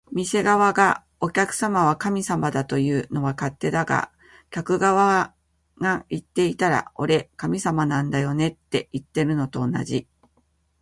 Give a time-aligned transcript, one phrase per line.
[0.11, 4.11] 店側が「お客様は神様だ」というのは勝手だが、
[4.49, 5.35] 客側
[5.79, 10.07] が言っていたら「俺、神様なんだよね」っていってるのと同じ